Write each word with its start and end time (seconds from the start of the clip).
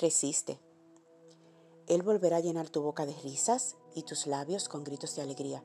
Resiste. 0.00 0.60
Él 1.88 2.02
volverá 2.02 2.36
a 2.36 2.40
llenar 2.40 2.68
tu 2.68 2.82
boca 2.82 3.04
de 3.04 3.14
risas 3.14 3.76
y 3.96 4.04
tus 4.04 4.28
labios 4.28 4.68
con 4.68 4.84
gritos 4.84 5.16
de 5.16 5.22
alegría. 5.22 5.64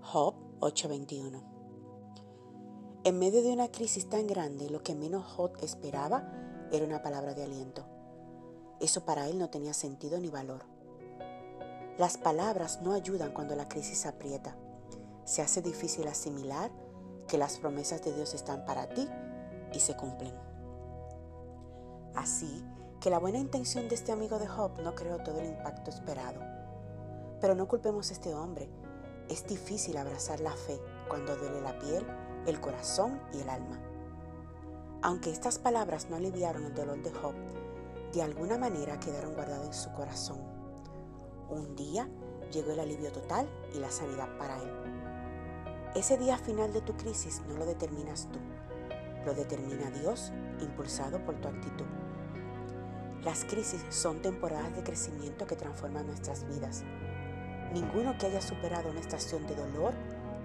Job 0.00 0.36
8:21. 0.60 1.42
En 3.02 3.18
medio 3.18 3.42
de 3.42 3.52
una 3.52 3.72
crisis 3.72 4.08
tan 4.08 4.28
grande, 4.28 4.70
lo 4.70 4.84
que 4.84 4.94
menos 4.94 5.26
Job 5.26 5.56
esperaba 5.60 6.22
era 6.70 6.86
una 6.86 7.02
palabra 7.02 7.34
de 7.34 7.42
aliento. 7.42 7.84
Eso 8.78 9.04
para 9.04 9.28
él 9.28 9.40
no 9.40 9.50
tenía 9.50 9.74
sentido 9.74 10.20
ni 10.20 10.30
valor. 10.30 10.66
Las 11.98 12.16
palabras 12.16 12.80
no 12.80 12.92
ayudan 12.92 13.32
cuando 13.32 13.56
la 13.56 13.68
crisis 13.68 14.06
aprieta. 14.06 14.56
Se 15.24 15.42
hace 15.42 15.62
difícil 15.62 16.06
asimilar 16.06 16.70
que 17.26 17.38
las 17.38 17.58
promesas 17.58 18.04
de 18.04 18.14
Dios 18.14 18.34
están 18.34 18.64
para 18.66 18.88
ti 18.88 19.08
y 19.72 19.80
se 19.80 19.96
cumplen. 19.96 20.32
Así 22.14 22.62
que 23.04 23.10
la 23.10 23.18
buena 23.18 23.36
intención 23.36 23.86
de 23.86 23.96
este 23.96 24.12
amigo 24.12 24.38
de 24.38 24.46
Job 24.46 24.80
no 24.82 24.94
creó 24.94 25.18
todo 25.18 25.38
el 25.38 25.46
impacto 25.46 25.90
esperado. 25.90 26.40
Pero 27.38 27.54
no 27.54 27.68
culpemos 27.68 28.08
a 28.08 28.14
este 28.14 28.32
hombre. 28.32 28.66
Es 29.28 29.46
difícil 29.46 29.98
abrazar 29.98 30.40
la 30.40 30.52
fe 30.52 30.80
cuando 31.06 31.36
duele 31.36 31.60
la 31.60 31.78
piel, 31.78 32.02
el 32.46 32.62
corazón 32.62 33.20
y 33.34 33.42
el 33.42 33.50
alma. 33.50 33.78
Aunque 35.02 35.30
estas 35.30 35.58
palabras 35.58 36.08
no 36.08 36.16
aliviaron 36.16 36.64
el 36.64 36.72
dolor 36.72 37.02
de 37.02 37.12
Job, 37.12 37.34
de 38.14 38.22
alguna 38.22 38.56
manera 38.56 38.98
quedaron 38.98 39.34
guardadas 39.34 39.66
en 39.66 39.74
su 39.74 39.92
corazón. 39.92 40.38
Un 41.50 41.76
día 41.76 42.08
llegó 42.52 42.72
el 42.72 42.80
alivio 42.80 43.12
total 43.12 43.46
y 43.74 43.80
la 43.80 43.90
sanidad 43.90 44.34
para 44.38 44.56
él. 44.56 45.92
Ese 45.94 46.16
día 46.16 46.38
final 46.38 46.72
de 46.72 46.80
tu 46.80 46.96
crisis 46.96 47.42
no 47.48 47.58
lo 47.58 47.66
determinas 47.66 48.30
tú, 48.32 48.38
lo 49.26 49.34
determina 49.34 49.90
Dios 49.90 50.32
impulsado 50.58 51.22
por 51.22 51.38
tu 51.38 51.48
actitud. 51.48 51.84
Las 53.24 53.46
crisis 53.46 53.82
son 53.88 54.20
temporadas 54.20 54.76
de 54.76 54.82
crecimiento 54.82 55.46
que 55.46 55.56
transforman 55.56 56.06
nuestras 56.06 56.46
vidas. 56.46 56.84
Ninguno 57.72 58.18
que 58.18 58.26
haya 58.26 58.42
superado 58.42 58.90
una 58.90 59.00
estación 59.00 59.46
de 59.46 59.54
dolor 59.54 59.94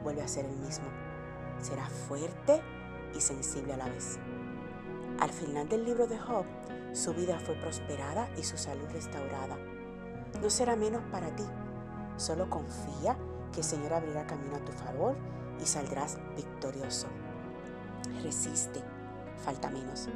vuelve 0.01 0.21
a 0.21 0.27
ser 0.29 0.45
el 0.45 0.55
mismo. 0.55 0.85
Será 1.61 1.85
fuerte 1.89 2.61
y 3.13 3.19
sensible 3.19 3.73
a 3.73 3.77
la 3.77 3.89
vez. 3.89 4.17
Al 5.19 5.29
final 5.29 5.67
del 5.67 5.83
libro 5.83 6.07
de 6.07 6.17
Job, 6.17 6.45
su 6.93 7.13
vida 7.13 7.37
fue 7.39 7.55
prosperada 7.55 8.29
y 8.37 8.43
su 8.43 8.57
salud 8.57 8.87
restaurada. 8.93 9.57
No 10.41 10.49
será 10.49 10.77
menos 10.77 11.03
para 11.11 11.35
ti. 11.35 11.43
Solo 12.15 12.49
confía 12.49 13.17
que 13.51 13.59
el 13.59 13.65
Señor 13.65 13.93
abrirá 13.93 14.25
camino 14.25 14.55
a 14.55 14.63
tu 14.63 14.71
favor 14.71 15.17
y 15.61 15.65
saldrás 15.65 16.17
victorioso. 16.37 17.07
Resiste, 18.23 18.81
falta 19.43 19.69
menos. 19.69 20.07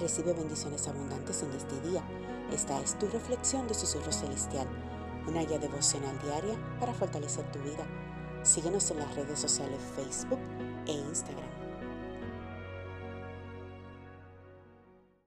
Recibe 0.00 0.34
bendiciones 0.34 0.86
abundantes 0.88 1.42
en 1.42 1.50
este 1.52 1.80
día. 1.88 2.02
Esta 2.52 2.78
es 2.80 2.98
tu 2.98 3.06
reflexión 3.08 3.66
de 3.66 3.72
Susurro 3.72 4.12
Celestial, 4.12 4.68
una 5.26 5.42
guía 5.42 5.58
devocional 5.58 6.18
diaria 6.22 6.54
para 6.78 6.92
fortalecer 6.92 7.50
tu 7.50 7.58
vida. 7.60 7.86
Síguenos 8.42 8.90
en 8.90 8.98
las 8.98 9.14
redes 9.14 9.38
sociales 9.38 9.80
Facebook 9.96 10.38
e 10.86 10.92
Instagram. 10.92 11.65